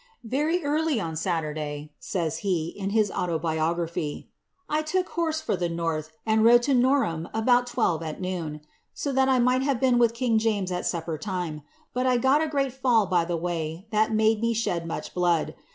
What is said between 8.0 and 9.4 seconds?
at noon, so that I